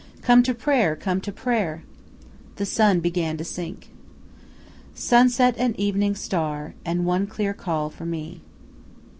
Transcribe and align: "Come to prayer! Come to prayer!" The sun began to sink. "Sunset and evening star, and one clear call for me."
"Come 0.23 0.41
to 0.41 0.55
prayer! 0.55 0.95
Come 0.95 1.21
to 1.21 1.31
prayer!" 1.31 1.83
The 2.55 2.65
sun 2.65 3.01
began 3.01 3.37
to 3.37 3.43
sink. 3.43 3.91
"Sunset 4.95 5.53
and 5.59 5.79
evening 5.79 6.15
star, 6.15 6.73
and 6.83 7.05
one 7.05 7.27
clear 7.27 7.53
call 7.53 7.91
for 7.91 8.07
me." 8.07 8.41